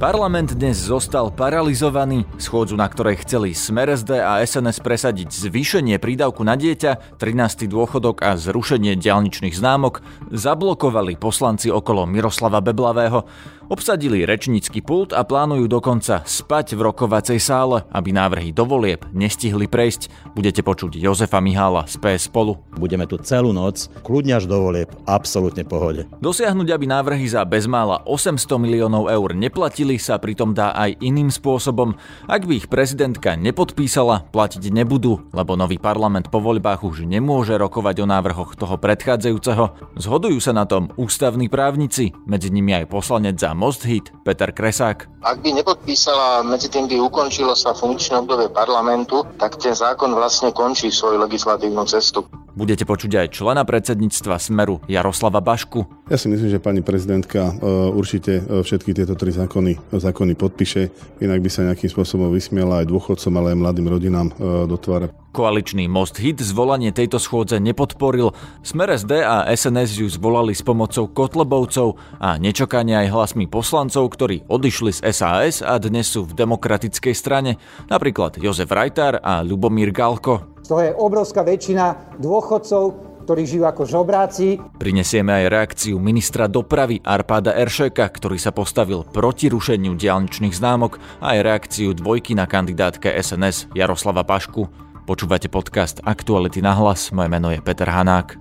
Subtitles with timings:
[0.00, 2.24] Parlament dnes zostal paralizovaný.
[2.40, 7.68] Schôdzu, na ktorej chceli Smer SD a SNS presadiť zvýšenie prídavku na dieťa, 13.
[7.68, 10.00] dôchodok a zrušenie dialničných známok,
[10.32, 13.28] zablokovali poslanci okolo Miroslava Beblavého.
[13.70, 19.70] Obsadili rečnícky pult a plánujú dokonca spať v rokovacej sále, aby návrhy do volieb nestihli
[19.70, 20.32] prejsť.
[20.34, 22.58] Budete počuť Jozefa Mihála z PS spolu.
[22.74, 26.10] Budeme tu celú noc, kľudne až do volieb, absolútne pohode.
[26.18, 31.98] Dosiahnuť, aby návrhy za bezmála 800 miliónov eur neplatili, sa pritom dá aj iným spôsobom.
[32.30, 38.04] Ak by ich prezidentka nepodpísala, platiť nebudú, lebo nový parlament po voľbách už nemôže rokovať
[38.04, 39.96] o návrhoch toho predchádzajúceho.
[39.98, 45.08] Zhodujú sa na tom ústavní právnici, medzi nimi aj poslanec za Most Hit Peter Kresák.
[45.24, 50.52] Ak by nepodpísala, medzi tým by ukončilo sa funkčné obdobie parlamentu, tak ten zákon vlastne
[50.52, 52.28] končí svoju legislatívnu cestu.
[52.60, 55.88] Budete počuť aj člena predsedníctva Smeru Jaroslava Bašku.
[56.12, 57.64] Ja si myslím, že pani prezidentka e,
[57.96, 60.92] určite e, všetky tieto tri zákony, zákony podpíše,
[61.24, 65.08] inak by sa nejakým spôsobom vysmiela aj dôchodcom, ale aj mladým rodinám e, do tváre.
[65.30, 68.34] Koaličný Most Hit zvolanie tejto schôdze nepodporil.
[68.66, 74.42] Smer SD a SNS ju zvolali s pomocou Kotlebovcov a nečakane aj hlasmi poslancov, ktorí
[74.50, 80.58] odišli z SAS a dnes sú v demokratickej strane, napríklad Jozef Rajtár a Lubomír Galko.
[80.66, 84.58] To je obrovská väčšina dôchodcov, ktorí žijú ako žobráci.
[84.82, 91.38] Prinesieme aj reakciu ministra dopravy Arpáda Eršeka, ktorý sa postavil proti rušeniu diálničných známok a
[91.38, 94.89] aj reakciu dvojky na kandidátke SNS Jaroslava Pašku.
[95.08, 98.36] Počúvate podcast Aktuality na hlas, moje meno je Peter Hanák.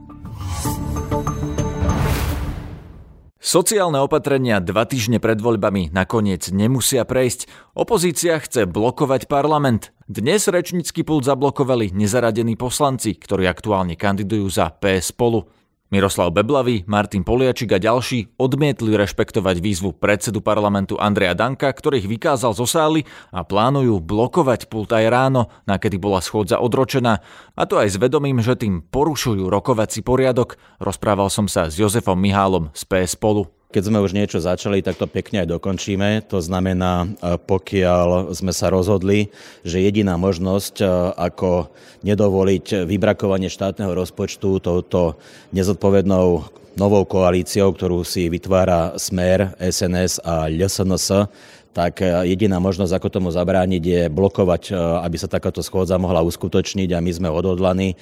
[3.39, 7.49] Sociálne opatrenia dva týždne pred voľbami nakoniec nemusia prejsť.
[7.73, 9.89] Opozícia chce blokovať parlament.
[10.05, 15.47] Dnes rečnícky pult zablokovali nezaradení poslanci, ktorí aktuálne kandidujú za PS spolu.
[15.89, 22.53] Miroslav Beblavý, Martin Poliačik a ďalší odmietli rešpektovať výzvu predsedu parlamentu Andreja Danka, ktorých vykázal
[22.53, 27.25] zo sály a plánujú blokovať pult aj ráno, na kedy bola schôdza odročená.
[27.57, 30.61] A to aj s vedomím, že tým porušujú rokovací poriadok.
[30.77, 33.58] Rozprával som sa s Jozefom Mihálom z PS spolu.
[33.69, 36.25] Keď sme už niečo začali, tak to pekne aj dokončíme.
[36.33, 39.29] To znamená, e, pokiaľ sme sa rozhodli,
[39.61, 41.69] že jediná možnosť, e, ako
[42.01, 45.21] nedovoliť vybrakovanie štátneho rozpočtu touto
[45.53, 46.49] nezodpovednou
[46.81, 51.29] novou koalíciou, ktorú si vytvára Smer, SNS a LSNS,
[51.69, 54.71] tak e, jediná možnosť, ako tomu zabrániť, je blokovať, e,
[55.05, 57.95] aby sa takáto schôdza mohla uskutočniť a my sme odhodlaní e,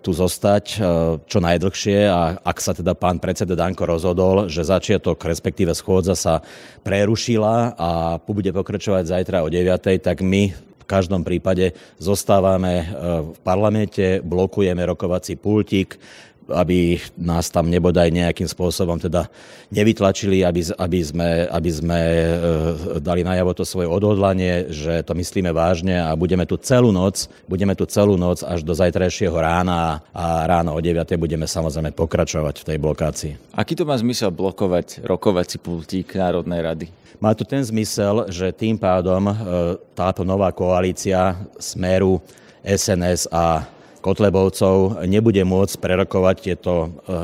[0.00, 0.64] tu zostať
[1.28, 2.08] čo najdlhšie.
[2.08, 6.40] A ak sa teda pán predseda Danko rozhodol, že začiatok, respektíve schôdza sa
[6.82, 7.90] prerušila a
[8.24, 12.84] bude pokračovať zajtra o 9, tak my v každom prípade zostávame
[13.22, 15.96] v parlamente, blokujeme rokovací pultík,
[16.50, 19.30] aby nás tam nebodaj nejakým spôsobom teda
[19.70, 22.24] nevytlačili, aby, aby sme, aby sme e,
[22.98, 27.78] dali najavo to svoje odhodlanie, že to myslíme vážne a budeme tu celú noc, budeme
[27.78, 31.06] tu celú noc až do zajtrajšieho rána a ráno o 9.
[31.14, 33.32] budeme samozrejme pokračovať v tej blokácii.
[33.54, 36.86] Aký to má zmysel blokovať rokovací pultík Národnej rady?
[37.22, 39.34] Má to ten zmysel, že tým pádom e,
[39.94, 42.18] táto nová koalícia Smeru,
[42.62, 43.66] SNS a
[44.02, 47.14] Kotlebovcov nebude môcť prerokovať tieto e,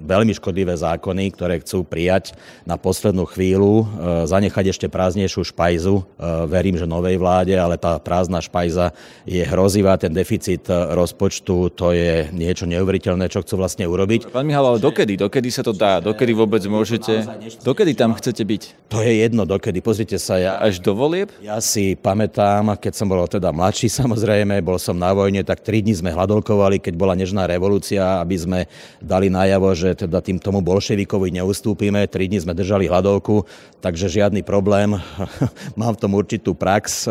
[0.00, 2.32] veľmi škodlivé zákony, ktoré chcú prijať
[2.64, 6.00] na poslednú chvíľu, e, zanechať ešte prázdnejšiu špajzu.
[6.00, 6.04] E,
[6.48, 8.96] verím, že novej vláde, ale tá prázdna špajza
[9.28, 14.32] je hrozivá, ten deficit rozpočtu, to je niečo neuveriteľné, čo chcú vlastne urobiť.
[14.32, 15.20] Pán Michal, ale dokedy?
[15.20, 16.00] Dokedy sa to dá?
[16.00, 17.28] Dokedy vôbec môžete?
[17.60, 18.88] Dokedy tam chcete byť?
[18.88, 19.84] To je jedno, dokedy.
[19.84, 20.56] Pozrite sa, ja...
[20.62, 21.28] Až do volieb?
[21.44, 25.84] Ja si pamätám, keď som bol teda mladší samozrejme, bol som na vojne, tak tri
[25.84, 28.60] dní sme hladolkovali, keď bola nežná revolúcia, aby sme
[29.02, 32.06] dali najavo, že teda tým tomu bolševikovi neustúpime.
[32.06, 33.42] Tri dní sme držali hladovku,
[33.82, 34.94] takže žiadny problém.
[35.80, 37.10] Mám v tom určitú prax.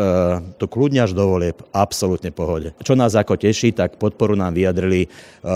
[0.56, 2.72] to kľudne až dovolieb, absolútne pohode.
[2.80, 5.08] Čo nás ako teší, tak podporu nám vyjadrili e,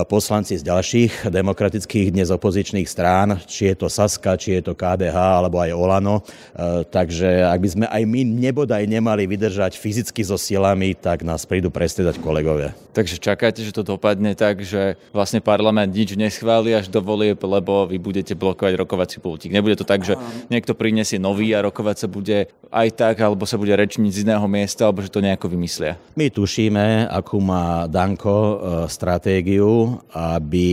[0.05, 5.17] poslanci z ďalších demokratických dnes opozičných strán, či je to Saska, či je to KDH,
[5.17, 6.21] alebo aj Olano.
[6.21, 11.49] E, takže ak by sme aj my nebodaj nemali vydržať fyzicky so silami, tak nás
[11.49, 12.77] prídu prestriedať kolegovia.
[12.93, 17.39] Takže čaká čakáte, že to dopadne tak, že vlastne parlament nič neschváli až do volieb,
[17.39, 19.55] lebo vy budete blokovať rokovací pultík.
[19.55, 20.19] Nebude to tak, že
[20.51, 24.43] niekto prinesie nový a rokovať sa bude aj tak, alebo sa bude rečniť z iného
[24.51, 25.95] miesta, alebo že to nejako vymyslia.
[26.19, 28.55] My tušíme, akú má Danko e,
[28.91, 30.67] stratégiu, aby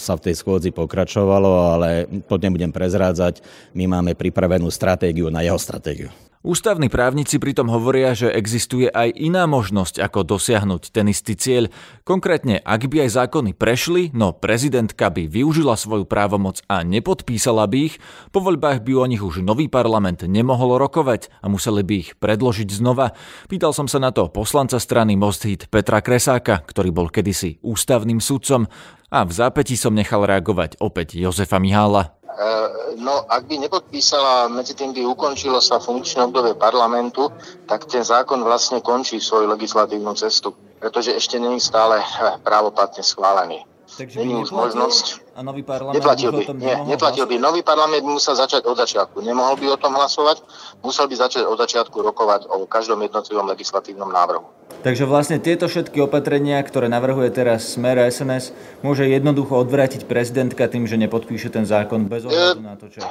[0.00, 3.44] sa v tej schôdzi pokračovalo, ale to nebudem prezrádzať.
[3.76, 6.08] My máme pripravenú stratégiu na jeho stratégiu.
[6.48, 11.68] Ústavní právnici pritom hovoria, že existuje aj iná možnosť, ako dosiahnuť ten istý cieľ.
[12.08, 17.92] Konkrétne, ak by aj zákony prešli, no prezidentka by využila svoju právomoc a nepodpísala by
[17.92, 18.00] ich,
[18.32, 22.72] po voľbách by o nich už nový parlament nemohol rokovať a museli by ich predložiť
[22.72, 23.12] znova.
[23.52, 28.24] Pýtal som sa na to poslanca strany Most Hit Petra Kresáka, ktorý bol kedysi ústavným
[28.24, 28.64] sudcom
[29.12, 32.17] a v zápäti som nechal reagovať opäť Jozefa Mihála.
[32.38, 37.34] Eh, no, ak by nepodpísala, medzi tým by ukončilo sa funkčné obdobie parlamentu,
[37.66, 43.66] tak ten zákon vlastne končí svoju legislatívnu cestu, pretože ešte není stále eh, právoplatne schválený.
[43.98, 45.34] Takže není už možnosť.
[45.34, 47.34] A nový parlament neplatil by, nie, neplatil by.
[47.42, 49.18] Nový parlament musel začať od začiatku.
[49.18, 50.38] Nemohol by o tom hlasovať,
[50.86, 54.46] musel by začať od začiatku rokovať o každom jednotlivom legislatívnom návrhu.
[54.86, 58.54] Takže vlastne tieto všetky opatrenia, ktoré navrhuje teraz Smer a SNS,
[58.86, 63.02] môže jednoducho odvrátiť prezidentka tým, že nepodpíše ten zákon bez ohľadu na to, čo...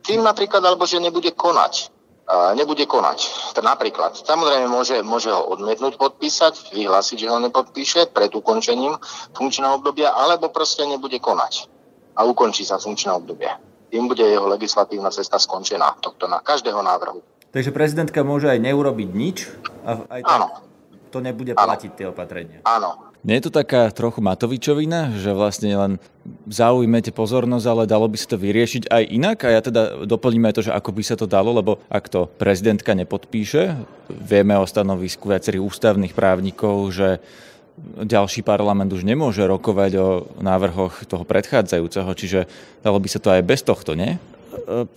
[0.00, 1.92] Tým napríklad, alebo že nebude konať.
[2.54, 3.18] Nebude konať.
[3.56, 4.18] To napríklad.
[4.18, 8.96] Samozrejme môže, môže ho odmietnúť podpísať, vyhlásiť, že ho nepodpíše pred ukončením
[9.34, 11.66] funkčného obdobia, alebo proste nebude konať
[12.14, 13.50] a ukončí sa funkčné obdobie.
[13.90, 17.22] Tým bude jeho legislatívna cesta skončená, tohto na každého návrhu.
[17.50, 19.50] Takže prezidentka môže aj neurobiť nič?
[19.82, 20.34] A aj tak...
[20.38, 20.70] Áno
[21.10, 22.62] to nebude platiť tie opatrenia.
[22.62, 23.09] Áno.
[23.20, 25.92] Nie je to taká trochu Matovičovina, že vlastne len
[26.48, 29.38] zaujmete pozornosť, ale dalo by sa to vyriešiť aj inak?
[29.44, 32.32] A ja teda doplním aj to, že ako by sa to dalo, lebo ak to
[32.40, 33.76] prezidentka nepodpíše,
[34.08, 37.20] vieme o stanovisku viacerých ústavných právnikov, že
[38.00, 40.08] ďalší parlament už nemôže rokovať o
[40.40, 42.40] návrhoch toho predchádzajúceho, čiže
[42.80, 44.16] dalo by sa to aj bez tohto, nie?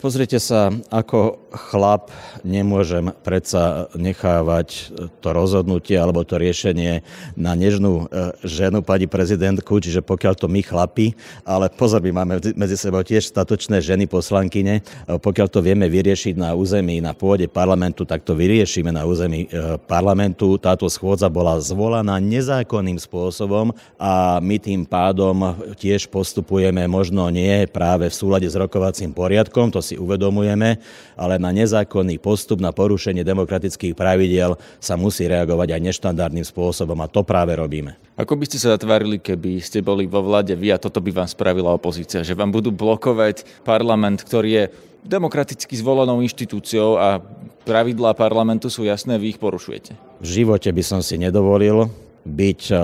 [0.01, 2.10] Pozrite sa, ako chlap
[2.42, 4.89] nemôžem predsa nechávať
[5.21, 7.06] to rozhodnutie alebo to riešenie
[7.38, 11.13] na nežnú e, ženu, pani prezidentku, čiže pokiaľ to my chlapi,
[11.45, 16.33] ale pozor, my máme medzi sebou tiež statočné ženy poslankyne, e, pokiaľ to vieme vyriešiť
[16.36, 20.57] na území, na pôde parlamentu, tak to vyriešime na území e, parlamentu.
[20.57, 23.71] Táto schôdza bola zvolaná nezákonným spôsobom
[24.01, 29.70] a my tým pádom tiež postupujeme možno nie práve v súlade s rokovacím poriadkom, poriadkom,
[29.70, 30.82] to si uvedomujeme,
[31.14, 37.08] ale na nezákonný postup, na porušenie demokratických pravidiel sa musí reagovať aj neštandardným spôsobom a
[37.08, 37.94] to práve robíme.
[38.18, 41.30] Ako by ste sa zatvárili, keby ste boli vo vláde vy a toto by vám
[41.30, 44.64] spravila opozícia, že vám budú blokovať parlament, ktorý je
[45.06, 47.22] demokraticky zvolenou inštitúciou a
[47.70, 49.94] pravidlá parlamentu sú jasné, vy ich porušujete?
[50.24, 51.94] V živote by som si nedovolil
[52.26, 52.80] byť eh,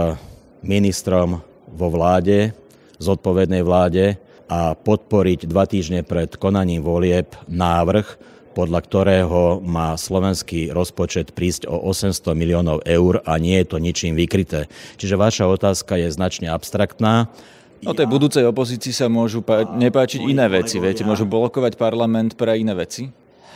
[0.61, 2.51] ministrom vo vláde,
[2.99, 8.17] zodpovednej vláde, a podporiť dva týždne pred konaním volieb návrh,
[8.57, 14.17] podľa ktorého má slovenský rozpočet prísť o 800 miliónov eur a nie je to ničím
[14.17, 14.65] vykryté.
[14.97, 17.29] Čiže vaša otázka je značne abstraktná.
[17.79, 22.59] No tej budúcej opozícii sa môžu pá- nepáčiť iné veci, viete, môžu blokovať parlament pre
[22.59, 23.07] iné veci?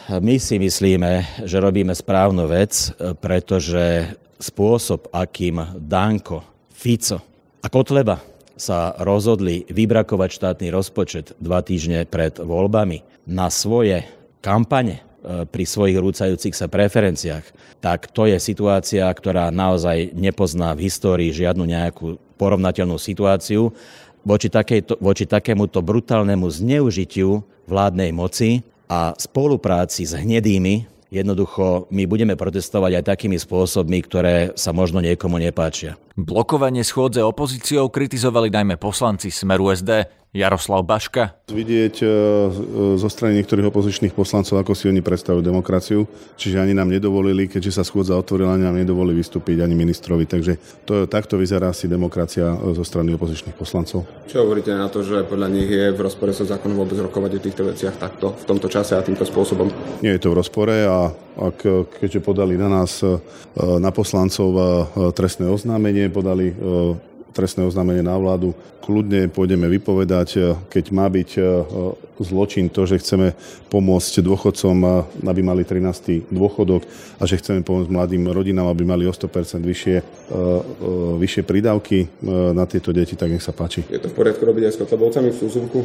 [0.08, 7.20] My si myslíme, že robíme správnu vec, pretože spôsob, akým Danko, Fico
[7.64, 14.06] a Kotleba sa rozhodli vybrakovať štátny rozpočet dva týždne pred voľbami na svoje
[14.44, 17.46] kampane e, pri svojich rúcajúcich sa preferenciách,
[17.82, 23.74] tak to je situácia, ktorá naozaj nepozná v histórii žiadnu nejakú porovnateľnú situáciu.
[24.24, 32.34] Voči, takejto, voči takémuto brutálnemu zneužitiu vládnej moci a spolupráci s hnedými Jednoducho, my budeme
[32.34, 35.94] protestovať aj takými spôsobmi, ktoré sa možno niekomu nepáčia.
[36.18, 40.10] Blokovanie schôdze opozíciou kritizovali najmä poslanci Smeru SD.
[40.34, 41.38] Jaroslav Baška.
[41.54, 42.10] Vidieť e, e,
[42.98, 46.10] zo strany niektorých opozičných poslancov, ako si oni predstavujú demokraciu,
[46.42, 50.26] čiže ani nám nedovolili, keďže sa schôdza otvorila, ani nám nedovolili vystúpiť ani ministrovi.
[50.26, 50.58] Takže
[50.90, 54.10] to, takto vyzerá asi demokracia e, zo strany opozičných poslancov.
[54.26, 57.44] Čo hovoríte na to, že podľa nich je v rozpore so zákonom vôbec rokovať o
[57.46, 59.70] týchto veciach takto, v tomto čase a týmto spôsobom?
[60.02, 63.02] Nie je to v rozpore a ak, keďže podali na nás,
[63.58, 64.54] na poslancov
[65.18, 66.54] trestné oznámenie, podali
[67.34, 68.54] trestné oznámenie na vládu.
[68.86, 71.42] Kľudne pôjdeme vypovedať, e, keď má byť e,
[72.22, 73.34] zločin to, že chceme
[73.74, 74.90] pomôcť dôchodcom, e,
[75.26, 76.30] aby mali 13.
[76.30, 76.86] dôchodok
[77.18, 79.98] a že chceme pomôcť mladým rodinám, aby mali o 100% vyššie,
[81.18, 82.06] vyššie prídavky
[82.54, 83.82] na tieto deti, tak nech sa páči.
[83.90, 85.80] Je to v poriadku robiť aj s Kotlebovcami v súzumku?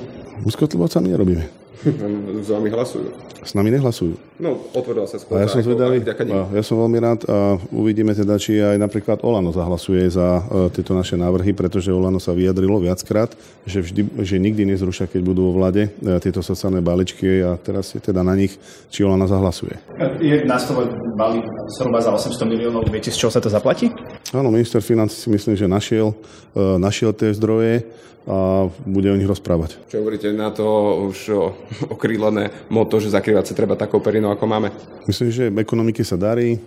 [0.45, 1.68] S Kotlebovcami nerobíme.
[2.45, 3.09] S vami hlasujú?
[3.39, 4.19] S nami nehlasujú.
[4.43, 5.39] No, otvorila sa skôr.
[5.39, 10.11] ja som zvedavý, ja som veľmi rád a uvidíme teda, či aj napríklad Olano zahlasuje
[10.11, 13.31] za uh, tieto naše návrhy, pretože Olano sa vyjadrilo viackrát,
[13.63, 17.95] že, vždy, že nikdy nezrušia, keď budú vo vlade uh, tieto sociálne balíčky a teraz
[17.95, 18.59] je teda na nich,
[18.91, 19.79] či Olano zahlasuje.
[20.19, 21.47] Je na stole balík
[21.79, 22.87] zhruba za 800 miliónov.
[22.91, 23.91] Viete, z čoho sa to zaplatí?
[24.33, 26.13] Áno, minister financí si myslím, že našiel,
[26.53, 27.85] e, našiel tie zdroje
[28.29, 29.81] a bude o nich rozprávať.
[29.89, 30.65] Čo hovoríte na to
[31.09, 31.33] už
[31.97, 34.69] okrílené moto, že zakrývať sa treba takou perinou, ako máme?
[35.09, 36.61] Myslím, že ekonomiky sa darí,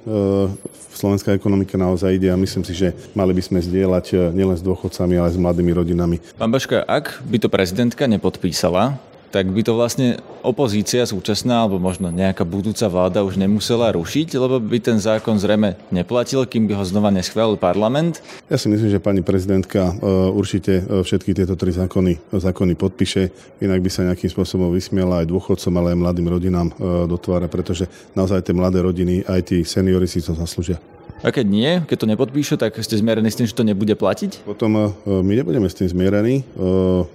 [0.98, 5.22] slovenská ekonomika naozaj ide a myslím si, že mali by sme zdieľať nielen s dôchodcami,
[5.22, 6.18] ale aj s mladými rodinami.
[6.42, 8.98] Pán Baška, ak by to prezidentka nepodpísala,
[9.32, 14.60] tak by to vlastne opozícia súčasná alebo možno nejaká budúca vláda už nemusela rušiť, lebo
[14.60, 18.20] by ten zákon zrejme neplatil, kým by ho znova neschválil parlament.
[18.52, 20.04] Ja si myslím, že pani prezidentka e,
[20.36, 23.32] určite e, všetky tieto tri zákony, zákony podpíše,
[23.64, 27.48] inak by sa nejakým spôsobom vysmiela aj dôchodcom, ale aj mladým rodinám e, do tváre,
[27.48, 30.76] pretože naozaj tie mladé rodiny, aj tí seniory si to zaslúžia.
[31.22, 34.42] A keď nie, keď to nepodpíše, tak ste zmierení s tým, že to nebude platiť?
[34.42, 36.42] Potom my nebudeme s tým zmierení,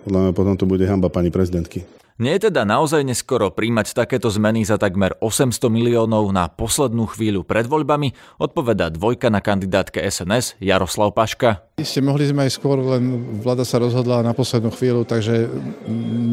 [0.07, 1.83] len potom to bude hamba pani prezidentky.
[2.17, 7.45] Nie je teda naozaj neskoro príjmať takéto zmeny za takmer 800 miliónov na poslednú chvíľu
[7.45, 11.61] pred voľbami, odpoveda dvojka na kandidátke SNS Jaroslav Paška.
[11.77, 15.45] Ste mohli sme aj skôr, len vláda sa rozhodla na poslednú chvíľu, takže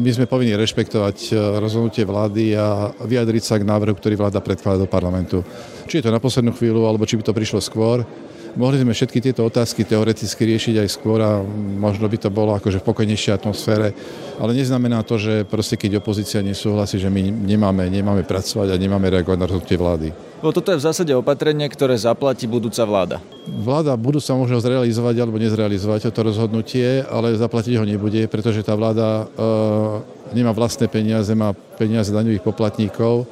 [0.00, 4.80] my sme povinni rešpektovať e, rozhodnutie vlády a vyjadriť sa k návrhu, ktorý vláda predkladá
[4.80, 5.44] do parlamentu.
[5.84, 8.08] Či je to na poslednú chvíľu, alebo či by to prišlo skôr.
[8.54, 11.42] Mohli sme všetky tieto otázky teoreticky riešiť aj skôr a
[11.78, 13.90] možno by to bolo akože v pokojnejšej atmosfére,
[14.38, 19.10] ale neznamená to, že proste keď opozícia nesúhlasí, že my nemáme, nemáme pracovať a nemáme
[19.10, 20.08] reagovať na rozhodnutie vlády.
[20.38, 23.18] Bo toto je v zásade opatrenie, ktoré zaplatí budúca vláda.
[23.42, 29.26] Vláda budúca možno zrealizovať alebo nezrealizovať toto rozhodnutie, ale zaplatiť ho nebude, pretože tá vláda
[29.34, 33.26] e, nemá vlastné peniaze, má peniaze daňových poplatníkov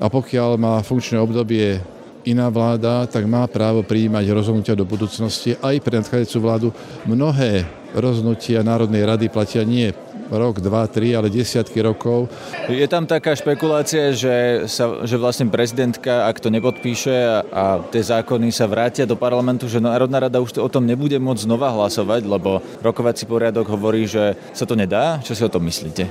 [0.00, 1.82] a pokiaľ má funkčné obdobie
[2.24, 5.58] iná vláda, tak má právo prijímať rozhodnutia do budúcnosti.
[5.58, 6.68] Aj pre nadchádzajúcu vládu
[7.06, 9.92] mnohé rozhodnutia Národnej rady platia nie
[10.30, 12.30] rok, dva, tri, ale desiatky rokov.
[12.68, 18.02] Je tam taká špekulácia, že, sa, že vlastne prezidentka, ak to nepodpíše a, a tie
[18.02, 22.22] zákony sa vrátia do parlamentu, že Národná rada už o tom nebude môcť znova hlasovať,
[22.28, 25.18] lebo rokovací poriadok hovorí, že sa to nedá.
[25.24, 26.06] Čo si o tom myslíte?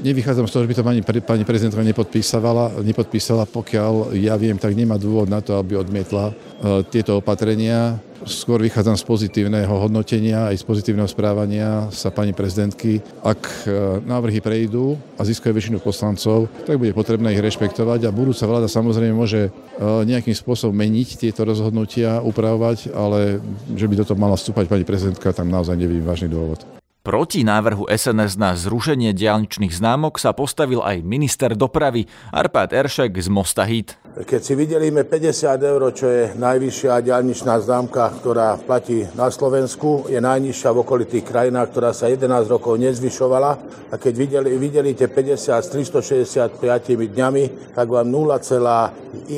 [0.00, 4.72] Nevychádzam z toho, že by to pani, pani prezidentka nepodpísala, nepodpísala, pokiaľ ja viem, tak
[4.72, 10.60] nemá dôvod na to, aby odmietla uh, tieto opatrenia skôr vychádzam z pozitívneho hodnotenia aj
[10.60, 13.02] z pozitívneho správania sa pani prezidentky.
[13.24, 18.44] Ak e, návrhy prejdú a získajú väčšinu poslancov, tak bude potrebné ich rešpektovať a budúca
[18.46, 19.50] vláda samozrejme môže e,
[19.82, 23.42] nejakým spôsobom meniť tieto rozhodnutia, upravovať, ale
[23.74, 26.77] že by do toho mala vstúpať pani prezidentka, tam naozaj nevidím vážny dôvod.
[27.08, 33.32] Proti návrhu SNS na zrušenie diálničných známok sa postavil aj minister dopravy Arpad Eršek z
[33.32, 33.96] Mosta Hit.
[34.12, 40.20] Keď si videlíme 50 eur, čo je najvyššia diálničná známka, ktorá platí na Slovensku, je
[40.20, 43.50] najnižšia v okolitých krajinách, ktorá sa 11 rokov nezvyšovala.
[43.88, 46.60] A keď videli, videlíte 50 s 365
[47.08, 49.32] dňami, tak vám 0,114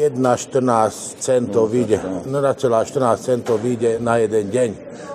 [1.23, 2.35] centov vyjde, 0,14
[3.23, 4.71] centov vyjde na jeden deň.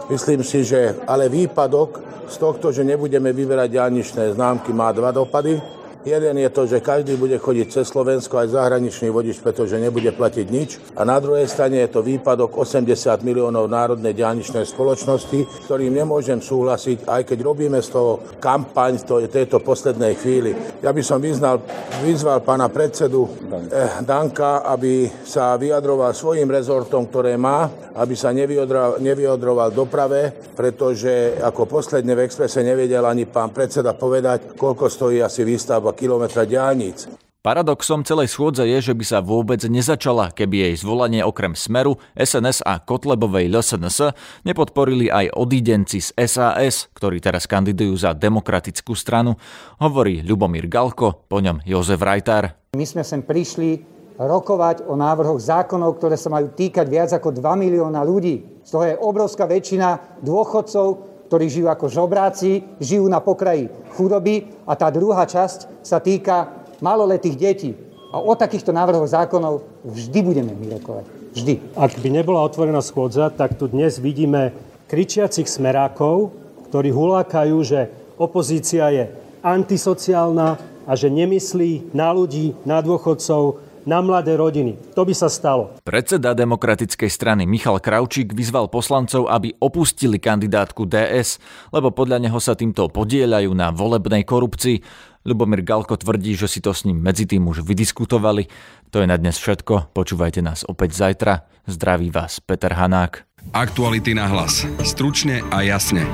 [0.05, 5.74] Myslím si, že ale výpadok z tohto, že nebudeme vyberať diálničné známky, má dva dopady.
[6.05, 10.47] Jeden je to, že každý bude chodiť cez Slovensko aj zahraničný vodič, pretože nebude platiť
[10.53, 10.77] nič.
[10.93, 17.09] A na druhej strane je to výpadok 80 miliónov národnej diálničnej spoločnosti, ktorým nemôžem súhlasiť,
[17.09, 20.53] aj keď robíme z toho kampaň v tejto poslednej chvíli.
[20.85, 21.65] Ja by som vyznal,
[22.05, 27.65] vyzval pána predsedu eh, Danka, aby sa vyjadroval svojim rezortom, ktoré má,
[27.97, 34.53] aby sa nevyjadroval, nevyjadroval doprave, pretože ako posledne v Exprese nevedel ani pán predseda povedať,
[34.53, 37.07] koľko stojí asi výstavba kilometra diálnic.
[37.45, 42.65] Paradoxom celej schôdze je, že by sa vôbec nezačala, keby jej zvolanie okrem Smeru, SNS
[42.65, 49.37] a Kotlebovej LSNS nepodporili aj odídenci z SAS, ktorí teraz kandidujú za demokratickú stranu,
[49.77, 52.73] hovorí Ľubomír Galko, po ňom Jozef Rajtár.
[52.73, 57.45] My sme sem prišli rokovať o návrhoch zákonov, ktoré sa majú týkať viac ako 2
[57.61, 58.65] milióna ľudí.
[58.65, 64.77] Z toho je obrovská väčšina dôchodcov, ktorí žijú ako žobráci, žijú na pokraji chudoby a
[64.77, 67.71] tá druhá časť sa týka maloletých detí.
[68.13, 71.05] A o takýchto návrhoch zákonov vždy budeme vyrokovať.
[71.35, 71.53] Vždy.
[71.75, 74.55] Ak by nebola otvorená schôdza, tak tu dnes vidíme
[74.87, 76.31] kričiacich smerákov,
[76.71, 79.11] ktorí hulákajú, že opozícia je
[79.43, 80.55] antisociálna
[80.85, 84.75] a že nemyslí na ľudí, na dôchodcov, na mladé rodiny.
[84.97, 85.77] To by sa stalo.
[85.85, 91.39] Predseda demokratickej strany Michal Kraučík vyzval poslancov, aby opustili kandidátku DS,
[91.71, 94.81] lebo podľa neho sa týmto podieľajú na volebnej korupcii.
[95.25, 98.45] Lubomír Galko tvrdí, že si to s ním medzi tým už vydiskutovali.
[98.93, 99.89] To je na dnes všetko.
[99.97, 101.49] Počúvajte nás opäť zajtra.
[101.65, 103.25] Zdraví vás Peter Hanák.
[103.53, 104.69] Aktuality na hlas.
[104.85, 106.05] Stručne a jasne.